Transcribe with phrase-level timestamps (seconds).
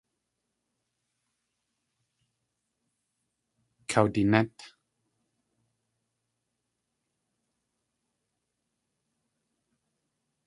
[3.89, 4.57] Kawdinét.